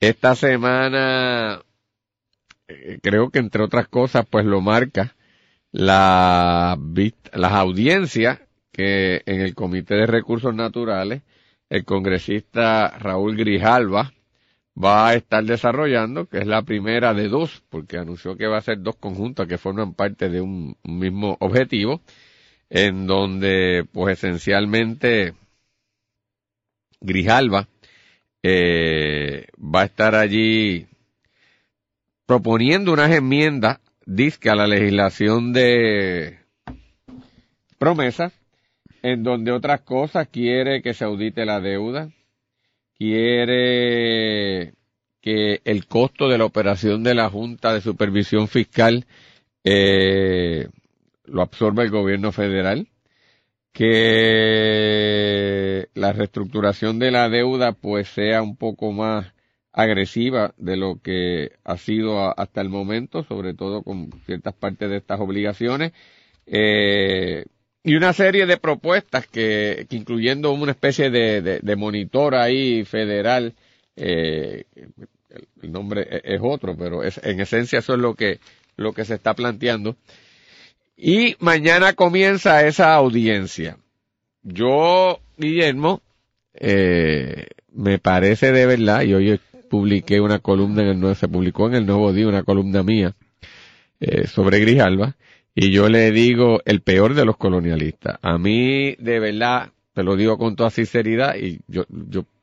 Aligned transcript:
Esta 0.00 0.36
semana, 0.36 1.62
eh, 2.68 2.98
creo 3.02 3.30
que 3.30 3.40
entre 3.40 3.62
otras 3.62 3.88
cosas, 3.88 4.26
pues 4.30 4.44
lo 4.44 4.60
marca 4.60 5.16
la, 5.72 6.78
las 7.32 7.52
audiencias 7.52 8.40
que 8.72 9.22
en 9.26 9.40
el 9.40 9.54
Comité 9.54 9.94
de 9.94 10.06
Recursos 10.06 10.54
Naturales 10.54 11.22
el 11.68 11.84
congresista 11.84 12.96
Raúl 12.98 13.36
Grijalva 13.36 14.12
va 14.82 15.08
a 15.08 15.14
estar 15.14 15.44
desarrollando, 15.44 16.26
que 16.26 16.38
es 16.38 16.46
la 16.46 16.62
primera 16.62 17.12
de 17.12 17.28
dos, 17.28 17.62
porque 17.68 17.98
anunció 17.98 18.36
que 18.36 18.46
va 18.46 18.58
a 18.58 18.62
ser 18.62 18.80
dos 18.80 18.96
conjuntos 18.96 19.48
que 19.48 19.58
forman 19.58 19.94
parte 19.94 20.28
de 20.28 20.40
un, 20.40 20.76
mismo 20.84 21.36
objetivo, 21.40 22.00
en 22.70 23.06
donde 23.06 23.86
pues 23.92 24.18
esencialmente 24.18 25.34
Grijalva 27.00 27.66
eh, 28.42 29.46
va 29.58 29.82
a 29.82 29.84
estar 29.86 30.14
allí 30.14 30.86
proponiendo 32.26 32.92
unas 32.92 33.10
enmiendas, 33.10 33.80
disque 34.04 34.50
a 34.50 34.54
la 34.54 34.66
legislación 34.66 35.52
de 35.52 36.38
promesa, 37.78 38.32
en 39.02 39.22
donde 39.22 39.52
otras 39.52 39.80
cosas 39.82 40.28
quiere 40.28 40.82
que 40.82 40.94
se 40.94 41.04
audite 41.04 41.46
la 41.46 41.60
deuda, 41.60 42.10
quiere 42.96 44.74
que 45.20 45.60
el 45.64 45.86
costo 45.86 46.28
de 46.28 46.38
la 46.38 46.44
operación 46.44 47.02
de 47.02 47.14
la 47.14 47.30
Junta 47.30 47.72
de 47.72 47.80
Supervisión 47.80 48.48
Fiscal 48.48 49.06
eh, 49.64 50.68
lo 51.24 51.42
absorba 51.42 51.82
el 51.82 51.90
gobierno 51.90 52.32
federal, 52.32 52.88
que 53.72 54.28
la 55.94 56.12
reestructuración 56.12 56.98
de 56.98 57.10
la 57.10 57.28
deuda 57.28 57.72
pues 57.72 58.08
sea 58.08 58.42
un 58.42 58.56
poco 58.56 58.92
más 58.92 59.32
agresiva 59.72 60.54
de 60.56 60.76
lo 60.76 61.00
que 61.00 61.52
ha 61.64 61.76
sido 61.76 62.38
hasta 62.38 62.60
el 62.60 62.68
momento, 62.68 63.22
sobre 63.24 63.54
todo 63.54 63.82
con 63.82 64.10
ciertas 64.26 64.54
partes 64.54 64.90
de 64.90 64.96
estas 64.96 65.20
obligaciones. 65.20 65.92
Eh, 66.46 67.44
y 67.84 67.94
una 67.94 68.12
serie 68.12 68.46
de 68.46 68.56
propuestas 68.56 69.26
que, 69.26 69.86
que 69.88 69.96
incluyendo 69.96 70.52
una 70.52 70.72
especie 70.72 71.10
de, 71.10 71.40
de, 71.40 71.76
monitor 71.76 72.34
ahí 72.34 72.84
federal, 72.84 73.54
eh, 73.96 74.64
el 75.62 75.72
nombre 75.72 76.06
e, 76.10 76.34
es 76.34 76.40
otro, 76.42 76.76
pero 76.76 77.02
es, 77.04 77.20
en 77.22 77.40
esencia 77.40 77.78
eso 77.78 77.94
es 77.94 78.00
lo 78.00 78.14
que, 78.14 78.40
lo 78.76 78.92
que 78.92 79.04
se 79.04 79.14
está 79.14 79.34
planteando. 79.34 79.96
Y 81.00 81.36
mañana 81.38 81.92
comienza 81.92 82.66
esa 82.66 82.92
audiencia. 82.94 83.78
Yo, 84.42 85.20
Guillermo, 85.36 86.02
eh, 86.54 87.46
me 87.72 88.00
parece 88.00 88.50
de 88.50 88.66
verdad, 88.66 89.02
y 89.02 89.14
hoy 89.14 89.40
publiqué 89.70 90.20
una 90.20 90.40
columna 90.40 90.82
en 90.82 90.88
el 90.88 91.00
nuevo, 91.00 91.14
se 91.14 91.28
publicó 91.28 91.68
en 91.68 91.76
el 91.76 91.86
Nuevo 91.86 92.12
Día 92.12 92.26
una 92.26 92.42
columna 92.42 92.82
mía, 92.82 93.14
eh, 94.00 94.26
sobre 94.26 94.58
Grijalva, 94.58 95.14
y 95.54 95.70
yo 95.70 95.88
le 95.88 96.10
digo 96.10 96.62
el 96.64 96.80
peor 96.80 97.14
de 97.14 97.24
los 97.24 97.36
colonialistas. 97.36 98.18
A 98.20 98.36
mí, 98.36 98.96
de 98.98 99.20
verdad, 99.20 99.70
te 99.98 100.04
lo 100.04 100.14
digo 100.14 100.38
con 100.38 100.54
toda 100.54 100.70
sinceridad, 100.70 101.34
y 101.34 101.58
yo, 101.66 101.84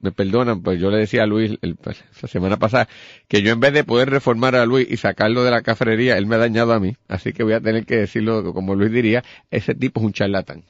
me 0.01 0.11
perdonan, 0.11 0.61
pues 0.61 0.77
yo 0.77 0.91
le 0.91 0.97
decía 0.97 1.23
a 1.23 1.25
Luis 1.25 1.57
pues, 1.81 2.03
la 2.21 2.27
semana 2.27 2.57
pasada 2.57 2.89
que 3.29 3.41
yo 3.41 3.53
en 3.53 3.61
vez 3.61 3.71
de 3.71 3.85
poder 3.85 4.09
reformar 4.09 4.57
a 4.57 4.65
Luis 4.65 4.85
y 4.91 4.97
sacarlo 4.97 5.41
de 5.45 5.51
la 5.51 5.61
cafrería, 5.61 6.17
él 6.17 6.25
me 6.25 6.35
ha 6.35 6.39
dañado 6.39 6.73
a 6.73 6.81
mí. 6.81 6.97
Así 7.07 7.31
que 7.31 7.43
voy 7.43 7.53
a 7.53 7.61
tener 7.61 7.85
que 7.85 7.95
decirlo 7.95 8.53
como 8.53 8.75
Luis 8.75 8.91
diría, 8.91 9.23
ese 9.51 9.73
tipo 9.73 10.01
es 10.01 10.05
un 10.05 10.11
charlatán. 10.11 10.65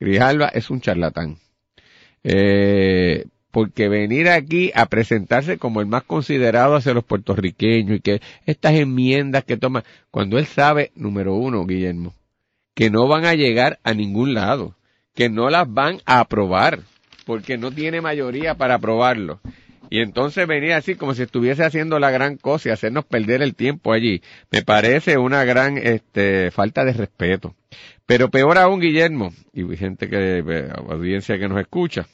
Grijalva 0.00 0.48
es 0.48 0.70
un 0.70 0.80
charlatán. 0.80 1.36
Eh, 2.22 3.26
porque 3.50 3.90
venir 3.90 4.30
aquí 4.30 4.72
a 4.74 4.86
presentarse 4.86 5.58
como 5.58 5.82
el 5.82 5.86
más 5.86 6.04
considerado 6.04 6.76
hacia 6.76 6.94
los 6.94 7.04
puertorriqueños 7.04 7.98
y 7.98 8.00
que 8.00 8.22
estas 8.46 8.72
enmiendas 8.72 9.44
que 9.44 9.58
toma, 9.58 9.84
cuando 10.10 10.38
él 10.38 10.46
sabe, 10.46 10.92
número 10.94 11.34
uno, 11.34 11.66
Guillermo, 11.66 12.14
que 12.72 12.88
no 12.88 13.06
van 13.06 13.26
a 13.26 13.34
llegar 13.34 13.80
a 13.84 13.92
ningún 13.92 14.32
lado, 14.32 14.74
que 15.14 15.28
no 15.28 15.50
las 15.50 15.72
van 15.72 16.00
a 16.06 16.20
aprobar, 16.20 16.80
porque 17.24 17.56
no 17.56 17.70
tiene 17.70 18.00
mayoría 18.00 18.54
para 18.54 18.74
aprobarlo. 18.74 19.40
Y 19.90 20.00
entonces 20.00 20.46
venir 20.46 20.72
así 20.72 20.96
como 20.96 21.14
si 21.14 21.22
estuviese 21.22 21.64
haciendo 21.64 21.98
la 21.98 22.10
gran 22.10 22.36
cosa 22.36 22.68
y 22.68 22.72
hacernos 22.72 23.04
perder 23.04 23.42
el 23.42 23.54
tiempo 23.54 23.92
allí, 23.92 24.22
me 24.50 24.62
parece 24.62 25.18
una 25.18 25.44
gran 25.44 25.78
este, 25.78 26.50
falta 26.50 26.84
de 26.84 26.94
respeto. 26.94 27.54
Pero 28.06 28.30
peor 28.30 28.58
aún, 28.58 28.80
Guillermo, 28.80 29.32
y 29.52 29.76
gente 29.76 30.08
que, 30.08 30.70
audiencia 30.88 31.38
que 31.38 31.48
nos 31.48 31.60
escucha, 31.60 32.06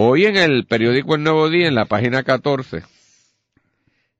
Hoy 0.00 0.26
en 0.26 0.36
el 0.36 0.64
periódico 0.64 1.16
El 1.16 1.24
Nuevo 1.24 1.50
Día, 1.50 1.66
en 1.66 1.74
la 1.74 1.86
página 1.86 2.22
14, 2.22 2.84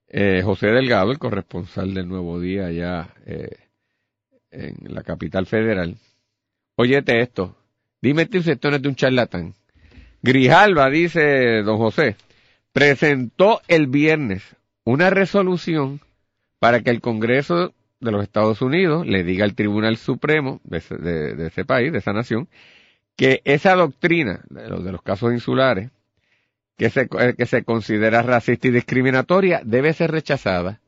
eh, 0.08 0.42
José 0.44 0.66
Delgado, 0.66 1.12
el 1.12 1.20
corresponsal 1.20 1.94
del 1.94 2.08
Nuevo 2.08 2.40
Día 2.40 2.66
allá 2.66 3.14
eh, 3.26 3.58
en 4.50 4.74
la 4.92 5.04
capital 5.04 5.46
federal, 5.46 5.96
óyete 6.78 7.20
esto, 7.20 7.56
dime 8.00 8.28
si 8.30 8.50
esto 8.50 8.70
no 8.70 8.76
es 8.76 8.82
de 8.82 8.88
un 8.88 8.94
charlatán. 8.94 9.54
Grijalva, 10.22 10.88
dice 10.88 11.62
don 11.62 11.76
José, 11.76 12.16
presentó 12.72 13.60
el 13.66 13.88
viernes 13.88 14.44
una 14.84 15.10
resolución 15.10 16.00
para 16.60 16.80
que 16.80 16.90
el 16.90 17.00
Congreso 17.00 17.74
de 17.98 18.12
los 18.12 18.22
Estados 18.22 18.62
Unidos 18.62 19.06
le 19.06 19.24
diga 19.24 19.44
al 19.44 19.54
Tribunal 19.54 19.96
Supremo 19.96 20.60
de 20.62 21.46
ese 21.46 21.64
país, 21.64 21.90
de 21.90 21.98
esa 21.98 22.12
nación, 22.12 22.48
que 23.16 23.42
esa 23.44 23.74
doctrina 23.74 24.44
de 24.48 24.68
los, 24.68 24.84
de 24.84 24.92
los 24.92 25.02
casos 25.02 25.32
insulares, 25.32 25.90
que 26.76 26.90
se, 26.90 27.08
eh, 27.18 27.34
que 27.36 27.46
se 27.46 27.64
considera 27.64 28.22
racista 28.22 28.68
y 28.68 28.70
discriminatoria, 28.70 29.62
debe 29.64 29.92
ser 29.92 30.12
rechazada. 30.12 30.80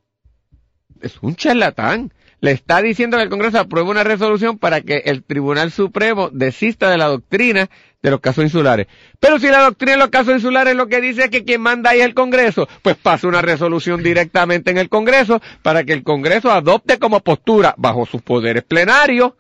Es 1.00 1.18
un 1.20 1.34
charlatán. 1.34 2.12
Le 2.40 2.52
está 2.52 2.80
diciendo 2.80 3.16
que 3.16 3.24
el 3.24 3.28
Congreso 3.28 3.58
apruebe 3.58 3.90
una 3.90 4.04
resolución 4.04 4.58
para 4.58 4.80
que 4.80 5.02
el 5.06 5.22
Tribunal 5.22 5.70
Supremo 5.70 6.30
desista 6.32 6.90
de 6.90 6.96
la 6.96 7.06
doctrina 7.06 7.68
de 8.02 8.10
los 8.10 8.20
casos 8.20 8.44
insulares. 8.44 8.86
Pero 9.18 9.38
si 9.38 9.48
la 9.48 9.60
doctrina 9.60 9.92
de 9.92 9.98
los 9.98 10.08
casos 10.08 10.34
insulares 10.34 10.74
lo 10.74 10.88
que 10.88 11.00
dice 11.00 11.24
es 11.24 11.30
que 11.30 11.44
quien 11.44 11.60
manda 11.60 11.90
ahí 11.90 12.00
es 12.00 12.06
el 12.06 12.14
Congreso, 12.14 12.66
pues 12.82 12.96
pasa 12.96 13.28
una 13.28 13.42
resolución 13.42 14.02
directamente 14.02 14.70
en 14.70 14.78
el 14.78 14.88
Congreso 14.88 15.40
para 15.62 15.84
que 15.84 15.92
el 15.92 16.02
Congreso 16.02 16.50
adopte 16.50 16.98
como 16.98 17.20
postura, 17.20 17.74
bajo 17.76 18.06
sus 18.06 18.22
poderes 18.22 18.64
plenarios, 18.64 19.32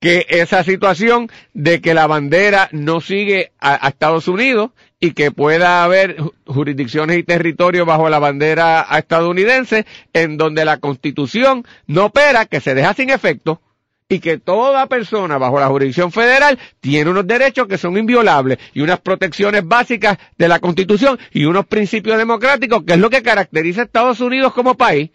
que 0.00 0.26
esa 0.28 0.62
situación 0.62 1.28
de 1.54 1.80
que 1.80 1.94
la 1.94 2.06
bandera 2.06 2.68
no 2.72 3.00
sigue 3.00 3.52
a, 3.58 3.88
Estados 3.88 4.28
Unidos 4.28 4.70
y 5.00 5.12
que 5.12 5.30
pueda 5.30 5.84
haber 5.84 6.16
jurisdicciones 6.46 7.18
y 7.18 7.22
territorios 7.24 7.86
bajo 7.86 8.08
la 8.08 8.18
bandera 8.18 8.86
estadounidense 8.96 9.86
en 10.12 10.36
donde 10.36 10.64
la 10.64 10.78
constitución 10.78 11.64
no 11.86 12.06
opera, 12.06 12.46
que 12.46 12.60
se 12.60 12.74
deja 12.74 12.94
sin 12.94 13.10
efecto 13.10 13.60
y 14.08 14.20
que 14.20 14.38
toda 14.38 14.86
persona 14.86 15.36
bajo 15.36 15.60
la 15.60 15.68
jurisdicción 15.68 16.10
federal 16.12 16.58
tiene 16.80 17.10
unos 17.10 17.26
derechos 17.26 17.66
que 17.66 17.76
son 17.76 17.98
inviolables 17.98 18.58
y 18.72 18.80
unas 18.80 19.00
protecciones 19.00 19.66
básicas 19.66 20.16
de 20.38 20.48
la 20.48 20.60
constitución 20.60 21.18
y 21.32 21.44
unos 21.44 21.66
principios 21.66 22.16
democráticos 22.16 22.84
que 22.84 22.94
es 22.94 22.98
lo 22.98 23.10
que 23.10 23.22
caracteriza 23.22 23.82
a 23.82 23.84
Estados 23.84 24.20
Unidos 24.20 24.54
como 24.54 24.76
país. 24.76 25.10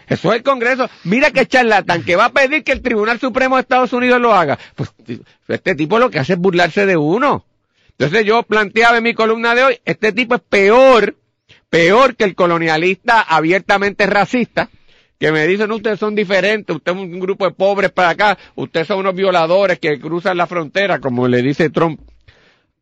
Eso 0.08 0.32
es 0.32 0.38
el 0.38 0.42
Congreso. 0.42 0.88
Mira 1.04 1.30
qué 1.30 1.46
charlatán, 1.46 2.04
que 2.04 2.16
va 2.16 2.26
a 2.26 2.32
pedir 2.32 2.64
que 2.64 2.72
el 2.72 2.82
Tribunal 2.82 3.20
Supremo 3.20 3.56
de 3.56 3.62
Estados 3.62 3.92
Unidos 3.92 4.20
lo 4.20 4.34
haga. 4.34 4.58
Pues 4.74 4.92
este 5.48 5.74
tipo 5.74 5.98
lo 5.98 6.10
que 6.10 6.18
hace 6.18 6.34
es 6.34 6.38
burlarse 6.38 6.86
de 6.86 6.96
uno. 6.96 7.44
Entonces 7.98 8.24
yo 8.24 8.42
planteaba 8.42 8.96
en 8.96 9.04
mi 9.04 9.14
columna 9.14 9.54
de 9.54 9.64
hoy, 9.64 9.78
este 9.84 10.12
tipo 10.12 10.34
es 10.34 10.40
peor, 10.40 11.16
peor 11.70 12.16
que 12.16 12.24
el 12.24 12.34
colonialista 12.34 13.20
abiertamente 13.20 14.06
racista, 14.06 14.70
que 15.20 15.30
me 15.30 15.46
dicen 15.46 15.70
ustedes 15.70 16.00
son 16.00 16.14
diferentes, 16.14 16.74
ustedes 16.74 16.98
son 16.98 17.12
un 17.12 17.20
grupo 17.20 17.44
de 17.44 17.52
pobres 17.52 17.92
para 17.92 18.08
acá, 18.08 18.38
ustedes 18.56 18.88
son 18.88 18.98
unos 18.98 19.14
violadores 19.14 19.78
que 19.78 20.00
cruzan 20.00 20.36
la 20.36 20.46
frontera, 20.46 20.98
como 20.98 21.28
le 21.28 21.42
dice 21.42 21.70
Trump 21.70 22.00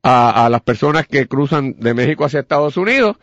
a, 0.03 0.47
a 0.47 0.49
las 0.49 0.63
personas 0.63 1.07
que 1.07 1.27
cruzan 1.27 1.75
de 1.79 1.93
México 1.93 2.25
hacia 2.25 2.41
Estados 2.41 2.77
Unidos 2.79 3.17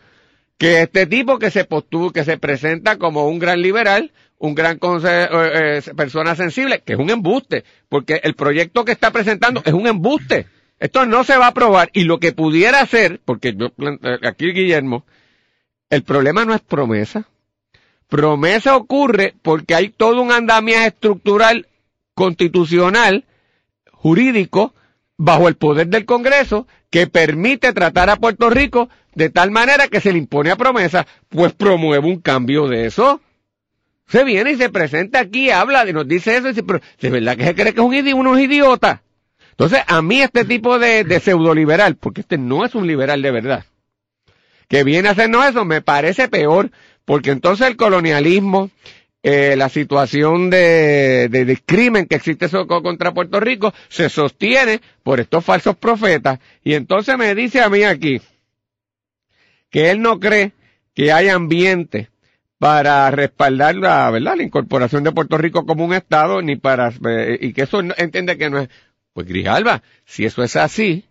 que 0.58 0.82
este 0.82 1.06
tipo 1.06 1.38
que 1.38 1.50
se 1.50 1.64
postula, 1.64 2.12
que 2.12 2.24
se 2.24 2.36
presenta 2.36 2.98
como 2.98 3.28
un 3.28 3.38
gran 3.38 3.62
liberal, 3.62 4.12
un 4.38 4.54
gran 4.54 4.78
eh, 4.82 5.28
eh, 5.32 5.82
persona 5.96 6.34
sensible, 6.34 6.82
que 6.84 6.94
es 6.94 6.98
un 6.98 7.10
embuste, 7.10 7.64
porque 7.88 8.20
el 8.24 8.34
proyecto 8.34 8.84
que 8.84 8.92
está 8.92 9.12
presentando 9.12 9.62
es 9.64 9.72
un 9.72 9.86
embuste. 9.86 10.46
Esto 10.80 11.06
no 11.06 11.24
se 11.24 11.36
va 11.36 11.46
a 11.46 11.50
aprobar 11.50 11.90
y 11.92 12.04
lo 12.04 12.18
que 12.18 12.32
pudiera 12.32 12.80
hacer, 12.80 13.20
porque 13.24 13.54
yo, 13.56 13.66
eh, 13.78 14.18
aquí 14.22 14.52
Guillermo, 14.52 15.04
el 15.90 16.02
problema 16.02 16.44
no 16.44 16.54
es 16.54 16.60
promesa. 16.60 17.28
Promesa 18.08 18.76
ocurre 18.76 19.34
porque 19.42 19.74
hay 19.74 19.90
todo 19.90 20.22
un 20.22 20.32
andamiaje 20.32 20.88
estructural 20.88 21.68
constitucional, 22.14 23.26
jurídico, 23.92 24.74
bajo 25.18 25.48
el 25.48 25.56
poder 25.56 25.88
del 25.88 26.06
Congreso, 26.06 26.66
que 26.90 27.06
permite 27.06 27.72
tratar 27.74 28.08
a 28.08 28.16
Puerto 28.16 28.48
Rico 28.48 28.88
de 29.14 29.28
tal 29.28 29.50
manera 29.50 29.88
que 29.88 30.00
se 30.00 30.12
le 30.12 30.18
impone 30.18 30.50
a 30.50 30.56
promesa, 30.56 31.06
pues 31.28 31.52
promueve 31.52 32.06
un 32.06 32.20
cambio 32.20 32.68
de 32.68 32.86
eso. 32.86 33.20
Se 34.06 34.24
viene 34.24 34.52
y 34.52 34.56
se 34.56 34.70
presenta 34.70 35.18
aquí, 35.18 35.50
habla 35.50 35.86
y 35.86 35.92
nos 35.92 36.08
dice 36.08 36.36
eso, 36.36 36.46
y 36.46 36.50
dice, 36.50 36.62
pero 36.62 36.80
de 37.00 37.10
verdad 37.10 37.36
que 37.36 37.44
se 37.44 37.54
cree 37.54 37.74
que 37.74 37.80
es 37.80 38.14
un 38.14 38.14
uno 38.14 38.38
idiota. 38.38 39.02
Entonces, 39.50 39.80
a 39.86 40.00
mí 40.02 40.22
este 40.22 40.44
tipo 40.44 40.78
de, 40.78 41.02
de 41.02 41.20
pseudo 41.20 41.52
liberal, 41.52 41.96
porque 41.96 42.20
este 42.20 42.38
no 42.38 42.64
es 42.64 42.76
un 42.76 42.86
liberal 42.86 43.20
de 43.20 43.30
verdad, 43.32 43.64
que 44.68 44.84
viene 44.84 45.08
a 45.08 45.12
hacernos 45.12 45.46
eso, 45.46 45.64
me 45.64 45.82
parece 45.82 46.28
peor, 46.28 46.70
porque 47.04 47.30
entonces 47.30 47.66
el 47.66 47.76
colonialismo, 47.76 48.70
eh, 49.22 49.56
la 49.56 49.68
situación 49.68 50.48
de, 50.48 51.60
crimen 51.66 52.06
que 52.06 52.16
existe 52.16 52.48
contra 52.66 53.12
Puerto 53.12 53.40
Rico 53.40 53.74
se 53.88 54.08
sostiene 54.08 54.80
por 55.02 55.18
estos 55.18 55.44
falsos 55.44 55.76
profetas 55.76 56.38
y 56.62 56.74
entonces 56.74 57.18
me 57.18 57.34
dice 57.34 57.60
a 57.60 57.68
mí 57.68 57.82
aquí 57.82 58.20
que 59.70 59.90
él 59.90 60.00
no 60.00 60.20
cree 60.20 60.52
que 60.94 61.12
hay 61.12 61.28
ambiente 61.28 62.10
para 62.58 63.10
respaldar 63.10 63.76
la, 63.76 64.10
¿verdad? 64.10 64.36
la 64.36 64.42
incorporación 64.42 65.04
de 65.04 65.12
Puerto 65.12 65.38
Rico 65.38 65.64
como 65.64 65.84
un 65.84 65.94
Estado, 65.94 66.42
ni 66.42 66.56
para, 66.56 66.92
eh, 67.08 67.38
y 67.40 67.52
que 67.52 67.62
eso 67.62 67.80
entiende 67.96 68.36
que 68.36 68.50
no 68.50 68.58
es, 68.58 68.68
pues 69.12 69.26
Grijalba, 69.26 69.82
si 70.04 70.24
eso 70.24 70.42
es 70.42 70.56
así, 70.56 71.04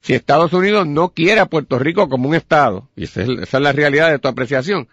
si 0.00 0.14
Estados 0.14 0.52
Unidos 0.52 0.86
no 0.86 1.10
quiere 1.10 1.40
a 1.40 1.46
Puerto 1.46 1.78
Rico 1.78 2.08
como 2.08 2.28
un 2.28 2.34
Estado, 2.34 2.88
y 2.94 3.04
esa 3.04 3.22
es, 3.22 3.28
esa 3.28 3.56
es 3.56 3.62
la 3.62 3.72
realidad 3.72 4.10
de 4.10 4.18
tu 4.18 4.28
apreciación, 4.28 4.88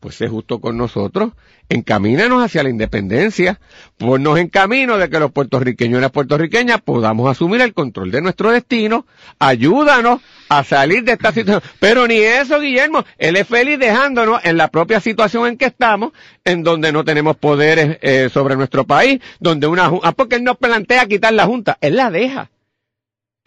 pues 0.00 0.14
sé 0.14 0.28
justo 0.28 0.60
con 0.60 0.76
nosotros, 0.76 1.32
encamínanos 1.68 2.42
hacia 2.42 2.62
la 2.62 2.70
independencia, 2.70 3.60
ponnos 3.96 4.38
en 4.38 4.48
camino 4.48 4.96
de 4.96 5.10
que 5.10 5.18
los 5.18 5.32
puertorriqueños 5.32 5.98
y 5.98 6.02
las 6.02 6.12
puertorriqueñas 6.12 6.80
podamos 6.82 7.28
asumir 7.28 7.60
el 7.62 7.74
control 7.74 8.12
de 8.12 8.22
nuestro 8.22 8.52
destino, 8.52 9.06
ayúdanos 9.40 10.20
a 10.48 10.62
salir 10.62 11.02
de 11.02 11.12
esta 11.12 11.32
situación. 11.32 11.62
Pero 11.80 12.06
ni 12.06 12.18
eso, 12.18 12.60
Guillermo, 12.60 13.04
él 13.18 13.36
es 13.36 13.48
feliz 13.48 13.78
dejándonos 13.78 14.44
en 14.44 14.56
la 14.56 14.68
propia 14.68 15.00
situación 15.00 15.48
en 15.48 15.58
que 15.58 15.66
estamos, 15.66 16.12
en 16.44 16.62
donde 16.62 16.92
no 16.92 17.04
tenemos 17.04 17.36
poderes 17.36 17.98
eh, 18.00 18.30
sobre 18.32 18.54
nuestro 18.54 18.84
país, 18.84 19.20
donde 19.40 19.66
una, 19.66 19.90
ah, 20.04 20.12
porque 20.12 20.36
él 20.36 20.44
nos 20.44 20.58
plantea 20.58 21.06
quitar 21.06 21.32
la 21.32 21.46
Junta, 21.46 21.76
él 21.80 21.96
la 21.96 22.10
deja. 22.10 22.50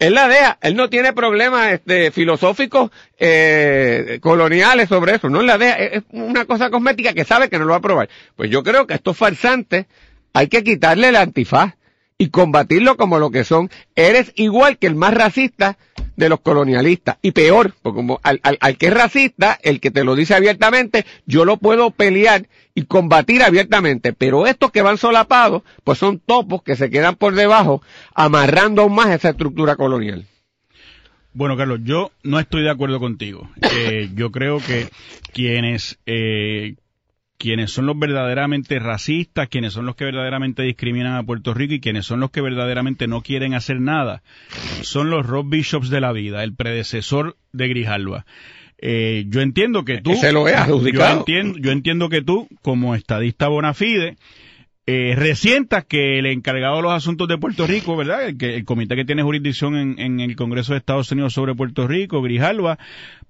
Él 0.02 0.14
la 0.14 0.26
deja, 0.26 0.58
él 0.62 0.74
no 0.74 0.90
tiene 0.90 1.12
problemas 1.12 1.74
este, 1.74 2.10
filosóficos 2.10 2.90
eh, 3.20 4.18
coloniales 4.20 4.88
sobre 4.88 5.14
eso, 5.14 5.30
no 5.30 5.42
la 5.42 5.58
deja, 5.58 5.76
es 5.76 6.02
una 6.10 6.44
cosa 6.44 6.70
cosmética 6.70 7.12
que 7.12 7.24
sabe 7.24 7.48
que 7.48 7.56
no 7.56 7.66
lo 7.66 7.70
va 7.70 7.76
a 7.76 7.78
aprobar. 7.78 8.08
Pues 8.34 8.50
yo 8.50 8.64
creo 8.64 8.88
que 8.88 8.94
estos 8.94 9.16
farsantes 9.16 9.86
hay 10.32 10.48
que 10.48 10.64
quitarle 10.64 11.10
el 11.10 11.14
antifaz 11.14 11.74
y 12.18 12.30
combatirlo 12.30 12.96
como 12.96 13.20
lo 13.20 13.30
que 13.30 13.44
son. 13.44 13.70
Eres 13.94 14.32
igual 14.34 14.78
que 14.78 14.88
el 14.88 14.96
más 14.96 15.14
racista 15.14 15.78
de 16.16 16.28
los 16.28 16.40
colonialistas. 16.40 17.18
Y 17.22 17.32
peor, 17.32 17.74
porque 17.82 17.96
como 17.96 18.20
al, 18.22 18.40
al, 18.42 18.76
que 18.76 18.86
es 18.86 18.94
racista, 18.94 19.58
el 19.62 19.80
que 19.80 19.90
te 19.90 20.04
lo 20.04 20.14
dice 20.14 20.34
abiertamente, 20.34 21.06
yo 21.26 21.44
lo 21.44 21.56
puedo 21.56 21.90
pelear 21.90 22.48
y 22.74 22.84
combatir 22.84 23.42
abiertamente. 23.42 24.12
Pero 24.12 24.46
estos 24.46 24.70
que 24.70 24.82
van 24.82 24.98
solapados, 24.98 25.62
pues 25.84 25.98
son 25.98 26.18
topos 26.18 26.62
que 26.62 26.76
se 26.76 26.90
quedan 26.90 27.16
por 27.16 27.34
debajo, 27.34 27.82
amarrando 28.14 28.82
aún 28.82 28.94
más 28.94 29.10
esa 29.10 29.30
estructura 29.30 29.76
colonial. 29.76 30.26
Bueno, 31.34 31.56
Carlos, 31.56 31.80
yo 31.82 32.12
no 32.22 32.38
estoy 32.38 32.62
de 32.62 32.70
acuerdo 32.70 33.00
contigo. 33.00 33.48
Eh, 33.74 34.10
yo 34.14 34.30
creo 34.30 34.58
que 34.58 34.88
quienes 35.32 35.98
eh, 36.04 36.74
quienes 37.42 37.72
son 37.72 37.86
los 37.86 37.98
verdaderamente 37.98 38.78
racistas, 38.78 39.48
quienes 39.48 39.72
son 39.72 39.84
los 39.84 39.96
que 39.96 40.04
verdaderamente 40.04 40.62
discriminan 40.62 41.16
a 41.16 41.24
Puerto 41.24 41.52
Rico 41.54 41.74
y 41.74 41.80
quienes 41.80 42.06
son 42.06 42.20
los 42.20 42.30
que 42.30 42.40
verdaderamente 42.40 43.08
no 43.08 43.20
quieren 43.20 43.54
hacer 43.54 43.80
nada, 43.80 44.22
son 44.82 45.10
los 45.10 45.26
Rob 45.26 45.48
Bishops 45.48 45.90
de 45.90 46.00
la 46.00 46.12
vida, 46.12 46.44
el 46.44 46.54
predecesor 46.54 47.36
de 47.52 47.66
Grijalva. 47.66 48.26
Eh, 48.78 49.24
yo 49.26 49.40
entiendo 49.40 49.84
que 49.84 50.00
tú, 50.00 50.14
se 50.14 50.30
lo 50.30 50.48
yo 50.48 51.04
entiendo, 51.04 51.58
yo 51.58 51.72
entiendo 51.72 52.08
que 52.08 52.22
tú, 52.22 52.46
como 52.62 52.94
estadista 52.94 53.48
bona 53.48 53.74
fide, 53.74 54.18
eh, 54.86 55.14
resientas 55.16 55.84
que 55.84 56.20
el 56.20 56.26
encargado 56.26 56.76
de 56.76 56.82
los 56.82 56.92
asuntos 56.92 57.26
de 57.26 57.38
Puerto 57.38 57.66
Rico, 57.66 57.96
¿verdad? 57.96 58.24
El, 58.24 58.38
que, 58.38 58.54
el 58.54 58.64
comité 58.64 58.94
que 58.94 59.04
tiene 59.04 59.24
jurisdicción 59.24 59.76
en, 59.76 59.98
en, 59.98 60.20
el 60.20 60.36
Congreso 60.36 60.74
de 60.74 60.78
Estados 60.78 61.10
Unidos 61.10 61.32
sobre 61.32 61.56
Puerto 61.56 61.88
Rico, 61.88 62.22
Grijalva, 62.22 62.78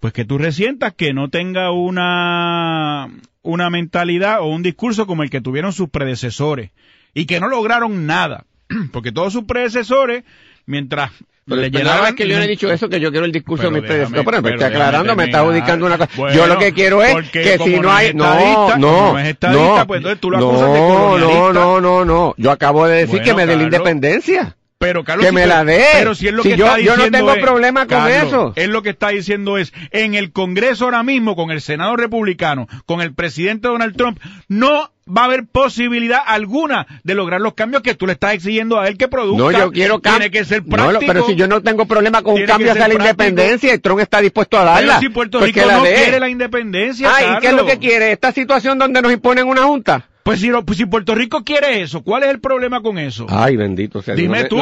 pues 0.00 0.12
que 0.12 0.26
tú 0.26 0.36
resientas 0.36 0.92
que 0.92 1.14
no 1.14 1.30
tenga 1.30 1.70
una, 1.70 3.08
una 3.42 3.70
mentalidad 3.70 4.40
o 4.40 4.46
un 4.46 4.62
discurso 4.62 5.06
como 5.06 5.22
el 5.22 5.30
que 5.30 5.40
tuvieron 5.40 5.72
sus 5.72 5.88
predecesores 5.88 6.70
y 7.14 7.26
que 7.26 7.40
no 7.40 7.48
lograron 7.48 8.06
nada, 8.06 8.46
porque 8.92 9.12
todos 9.12 9.32
sus 9.32 9.44
predecesores, 9.44 10.24
mientras 10.66 11.10
le 11.46 11.70
llenaban, 11.70 12.14
que 12.14 12.28
yo 12.28 12.36
no 12.36 12.44
he 12.44 12.48
dicho 12.48 12.70
eso, 12.70 12.88
que 12.88 13.00
yo 13.00 13.10
quiero 13.10 13.26
el 13.26 13.32
discurso 13.32 13.64
de 13.64 13.70
mis 13.72 13.82
predecesores. 13.82 14.24
Por 14.24 14.34
ejemplo, 14.34 14.52
estoy 14.52 14.68
aclarando, 14.68 15.16
me 15.16 15.24
está 15.24 15.40
adjudicando 15.40 15.86
una 15.86 15.98
cosa. 15.98 16.32
yo 16.32 16.46
lo 16.46 16.58
que 16.58 16.72
quiero 16.72 17.02
es 17.02 17.30
que 17.30 17.58
si 17.58 17.78
no 17.78 17.92
hay, 17.92 18.14
no, 18.14 18.78
no, 18.78 18.78
no, 18.78 19.86
pues 19.86 19.98
entonces 19.98 20.20
tú 20.20 20.30
lo 20.30 20.38
acusas 20.38 20.72
de 20.72 20.78
no, 20.78 21.52
no, 21.52 21.80
no, 21.80 22.04
no, 22.04 22.34
yo 22.36 22.50
acabo 22.50 22.86
de 22.86 23.06
decir 23.06 23.22
que 23.22 23.34
me 23.34 23.46
dé 23.46 23.56
la 23.56 23.64
independencia. 23.64 24.56
Pero 24.82 25.04
Carlos, 25.04 25.24
que 25.24 25.32
me 25.32 25.46
la 25.46 25.64
dé. 25.64 25.84
Pero 25.92 26.14
si 26.14 26.26
es 26.26 26.34
lo 26.34 26.42
que 26.42 26.54
está 26.54 26.78
yo, 26.78 26.84
yo 26.84 26.96
no 26.96 27.10
tengo 27.10 27.34
problema 27.36 27.86
con 27.86 28.08
eso. 28.08 28.52
Es 28.56 28.68
lo 28.68 28.82
que 28.82 28.90
está 28.90 29.08
diciendo 29.08 29.56
es, 29.56 29.72
en 29.92 30.14
el 30.14 30.32
Congreso 30.32 30.86
ahora 30.86 31.04
mismo, 31.04 31.36
con 31.36 31.52
el 31.52 31.60
Senado 31.60 31.94
republicano, 31.96 32.66
con 32.84 33.00
el 33.00 33.14
presidente 33.14 33.68
Donald 33.68 33.96
Trump, 33.96 34.18
no 34.48 34.90
va 35.06 35.22
a 35.22 35.24
haber 35.26 35.46
posibilidad 35.46 36.20
alguna 36.26 36.86
de 37.04 37.14
lograr 37.14 37.40
los 37.40 37.54
cambios 37.54 37.82
que 37.82 37.94
tú 37.94 38.06
le 38.06 38.14
estás 38.14 38.34
exigiendo 38.34 38.80
a 38.80 38.88
él 38.88 38.96
que 38.96 39.06
produzca. 39.06 39.42
No, 39.42 39.50
yo 39.52 39.70
quiero 39.70 40.00
Tiene 40.00 40.30
que 40.30 40.44
ser 40.44 40.64
práctico. 40.64 41.00
No, 41.00 41.06
pero 41.06 41.26
si 41.26 41.36
yo 41.36 41.46
no 41.46 41.62
tengo 41.62 41.86
problema 41.86 42.22
con 42.22 42.34
un 42.34 42.44
cambio 42.44 42.72
hacia 42.72 42.88
la 42.88 42.94
independencia, 42.94 43.74
y 43.74 43.78
Trump 43.78 44.00
está 44.00 44.20
dispuesto 44.20 44.58
a 44.58 44.64
darla. 44.64 44.98
Pero 44.98 45.00
si 45.00 45.08
Puerto 45.10 45.38
pues 45.38 45.54
Rico 45.54 45.70
no 45.70 45.82
quiere 45.82 46.18
la 46.18 46.28
independencia, 46.28 47.10
Ah, 47.12 47.36
¿y 47.36 47.40
qué 47.40 47.48
es 47.48 47.54
lo 47.54 47.66
que 47.66 47.78
quiere? 47.78 48.10
¿Esta 48.10 48.32
situación 48.32 48.78
donde 48.78 49.00
nos 49.00 49.12
imponen 49.12 49.46
una 49.46 49.62
junta? 49.62 50.08
Pues 50.22 50.40
si, 50.40 50.50
pues 50.64 50.78
si, 50.78 50.86
Puerto 50.86 51.14
Rico 51.14 51.42
quiere 51.42 51.82
eso, 51.82 52.02
¿cuál 52.02 52.22
es 52.22 52.30
el 52.30 52.40
problema 52.40 52.80
con 52.80 52.98
eso? 52.98 53.26
Ay, 53.28 53.56
bendito 53.56 54.02
sea 54.02 54.14
Dime 54.14 54.44
tú, 54.44 54.58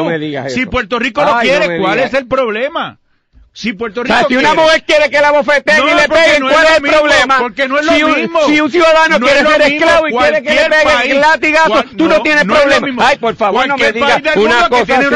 si 0.49 0.67
Puerto 0.67 0.99
Rico 0.99 1.23
lo 1.23 1.39
quiere, 1.41 1.79
¿cuál 1.79 1.99
es 1.99 2.15
el 2.15 2.27
problema? 2.27 2.99
Si 3.53 3.73
Puerto 3.73 4.05
Rico. 4.05 4.17
si 4.29 4.37
una 4.37 4.55
mujer 4.55 4.85
quiere 4.85 5.11
que 5.11 5.21
la 5.21 5.33
bofeteen 5.33 5.83
y 5.83 5.95
le 5.95 6.09
peguen, 6.09 6.43
¿cuál 6.43 6.67
es, 6.67 6.77
el 6.77 6.83
problema? 6.83 7.39
Porque 7.39 7.67
no 7.69 7.81
es 7.81 7.87
lo 7.87 7.93
si 7.93 8.03
un, 8.05 8.15
mismo. 8.15 8.47
Si 8.47 8.61
un 8.61 8.71
ciudadano 8.71 9.19
quiere 9.19 9.41
ser 9.41 9.63
esclavo 9.63 10.09
y 10.09 10.13
quiere 10.13 10.43
que 10.43 10.55
le 10.55 10.69
peguen 10.69 11.21
latigazo, 11.21 11.85
tú 11.97 12.09
no 12.09 12.23
tienes 12.23 12.45
problema. 12.45 13.09
Ay, 13.09 13.19
por 13.19 13.35
favor, 13.35 13.67
no 13.67 13.77
me 13.77 13.93
digas 13.93 14.23
una 14.37 14.69
cosa 14.69 14.99
así. 14.99 15.07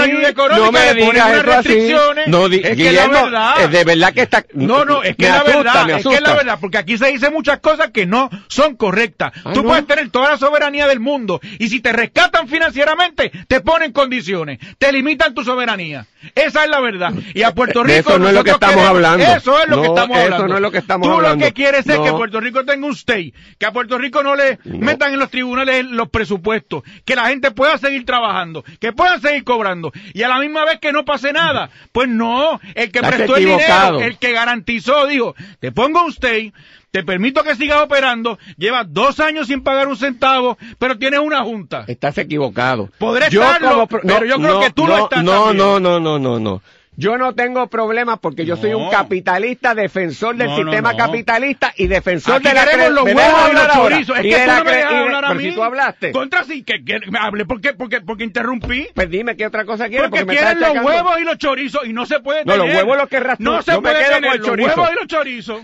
no 0.56 0.72
me 0.72 0.94
digas 0.94 1.32
eso 1.32 1.52
así. 1.52 1.94
No, 2.26 2.46
es 2.46 2.76
que 2.76 2.92
la 2.92 3.06
verdad. 3.06 3.60
Es 3.60 3.70
de 3.70 3.84
verdad 3.84 4.12
que 4.12 4.22
está. 4.22 4.44
No, 4.54 4.84
no, 4.84 5.02
es 5.02 5.16
que 5.16 5.28
la 5.28 5.42
verdad. 5.44 5.90
Es 5.90 6.06
que 6.06 6.20
la 6.20 6.34
verdad, 6.34 6.58
porque 6.60 6.78
aquí 6.78 6.98
se 6.98 7.06
dicen 7.06 7.32
muchas 7.32 7.60
cosas 7.60 7.90
que 7.92 8.04
no 8.04 8.30
son 8.48 8.76
correctas. 8.76 9.32
Ah, 9.44 9.52
tú 9.54 9.62
puedes 9.62 9.86
tener 9.86 10.10
toda 10.10 10.30
la 10.30 10.38
soberanía 10.38 10.88
del 10.88 10.98
mundo 10.98 11.40
y 11.58 11.68
si 11.68 11.80
te 11.80 11.92
rescatan 11.92 12.48
financieramente, 12.48 13.30
te 13.46 13.60
ponen 13.60 13.92
condiciones, 13.92 14.58
te 14.78 14.90
limitan 14.90 15.34
tu 15.34 15.44
soberanía. 15.44 16.06
Esa 16.34 16.64
es 16.64 16.70
la 16.70 16.80
verdad. 16.80 17.12
Y 17.34 17.42
a 17.42 17.52
Puerto 17.52 17.84
Rico 17.84 18.18
no 18.24 18.28
es 18.30 18.34
lo 18.34 18.44
que 18.44 18.50
estamos 18.50 18.84
hablando. 18.84 19.24
Eso 19.24 19.62
es 19.62 19.68
lo 19.68 19.80
que 19.82 19.88
estamos 19.88 20.16
hablando. 20.16 20.48
No 20.48 20.56
es 20.56 20.62
lo 20.62 20.70
que 20.70 20.78
estamos 20.78 21.08
Tú 21.08 21.14
hablando. 21.14 21.44
lo 21.44 21.46
que 21.46 21.52
quieres 21.52 21.86
es 21.86 21.98
que 21.98 22.10
Puerto 22.12 22.40
Rico 22.40 22.64
tenga 22.64 22.86
un 22.86 22.92
stay, 22.92 23.32
que 23.58 23.66
a 23.66 23.72
Puerto 23.72 23.98
Rico 23.98 24.22
no 24.22 24.34
le 24.34 24.58
metan 24.64 25.12
en 25.12 25.18
los 25.18 25.30
tribunales 25.30 25.84
los 25.86 26.08
presupuestos, 26.08 26.82
que 27.04 27.16
la 27.16 27.28
gente 27.28 27.50
pueda 27.50 27.78
seguir 27.78 28.04
trabajando, 28.04 28.64
que 28.80 28.92
puedan 28.92 29.20
seguir 29.20 29.44
cobrando 29.44 29.92
y 30.12 30.22
a 30.22 30.28
la 30.28 30.38
misma 30.38 30.64
vez 30.64 30.78
que 30.80 30.92
no 30.92 31.04
pase 31.04 31.32
nada. 31.32 31.70
Pues 31.92 32.08
no, 32.08 32.60
el 32.74 32.90
que 32.90 33.00
prestó 33.00 33.36
el 33.36 33.44
dinero, 33.44 34.00
el 34.00 34.18
que 34.18 34.32
garantizó, 34.32 35.06
dijo, 35.06 35.34
te 35.60 35.72
pongo 35.72 36.04
un 36.04 36.10
stay, 36.10 36.52
te 36.90 37.02
permito 37.02 37.42
que 37.42 37.56
sigas 37.56 37.82
operando, 37.82 38.38
llevas 38.56 38.86
dos 38.88 39.18
años 39.20 39.48
sin 39.48 39.62
pagar 39.62 39.88
un 39.88 39.96
centavo, 39.96 40.56
pero 40.78 40.96
tienes 40.96 41.20
una 41.20 41.42
junta. 41.42 41.84
Estás 41.88 42.18
equivocado. 42.18 42.88
Podré 42.98 43.26
estarlo, 43.26 43.86
pero 43.88 44.24
yo 44.24 44.36
creo 44.36 44.60
que 44.60 44.70
tú 44.70 44.86
no, 44.86 44.96
lo 44.96 45.04
estás 45.04 45.24
No, 45.24 45.52
no, 45.52 45.80
no, 45.80 45.98
no, 45.98 46.18
no, 46.18 46.38
no. 46.38 46.62
Yo 46.96 47.18
no 47.18 47.34
tengo 47.34 47.66
problemas 47.66 48.18
porque 48.20 48.44
yo 48.44 48.56
soy 48.56 48.74
un 48.74 48.90
capitalista, 48.90 49.74
defensor 49.74 50.36
del 50.36 50.54
sistema 50.54 50.96
capitalista 50.96 51.72
y 51.76 51.86
defensor 51.86 52.40
de 52.40 52.54
la 52.54 52.64
queremos 52.64 52.90
los 52.90 53.04
huevos 53.04 53.50
y 53.50 53.54
los 53.54 53.68
chorizos. 53.72 54.18
Es 54.18 54.22
que 54.22 54.44
tú 54.44 54.52
no 54.52 54.64
me 54.64 54.72
dejas 54.72 54.92
hablar 54.92 55.24
a 55.24 55.34
mí. 55.34 55.44
Si 55.44 55.54
tú 55.54 55.62
hablaste. 55.62 56.12
Contra 56.12 56.44
sí, 56.44 56.62
que, 56.62 56.84
que 56.84 57.00
me 57.10 57.18
hable. 57.18 57.44
¿Por 57.44 57.60
qué? 57.60 57.74
Porque, 57.74 58.00
porque 58.00 58.24
interrumpí. 58.24 58.88
Pues 58.94 59.10
dime 59.10 59.36
qué 59.36 59.46
otra 59.46 59.64
cosa 59.64 59.88
quieres. 59.88 60.08
Porque, 60.08 60.24
porque 60.24 60.38
quieren 60.38 60.60
los 60.60 60.84
huevos 60.84 61.20
y 61.20 61.24
los 61.24 61.38
chorizos 61.38 61.86
y 61.86 61.92
no 61.92 62.06
se 62.06 62.20
puede 62.20 62.44
tener. 62.44 62.58
No, 62.58 62.66
los 62.66 62.74
huevos 62.74 62.96
los 62.96 63.08
que 63.08 63.20
No 63.38 63.62
se 63.62 63.80
puede 63.80 64.04
tener 64.04 64.38
los 64.38 64.48
huevos 64.48 64.90
y 64.92 64.94
los 64.94 65.06
chorizos. 65.06 65.60